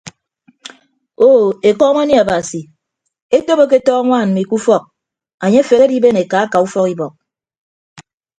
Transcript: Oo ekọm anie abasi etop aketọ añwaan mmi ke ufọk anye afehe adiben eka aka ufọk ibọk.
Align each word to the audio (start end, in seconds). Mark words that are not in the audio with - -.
Oo 1.27 1.45
ekọm 1.69 1.97
anie 2.01 2.17
abasi 2.23 2.61
etop 3.35 3.59
aketọ 3.65 3.91
añwaan 3.99 4.29
mmi 4.29 4.43
ke 4.49 4.53
ufọk 4.59 4.83
anye 5.43 5.59
afehe 5.61 5.83
adiben 5.85 6.17
eka 6.23 6.37
aka 6.45 6.57
ufọk 6.65 6.87
ibọk. 6.93 7.13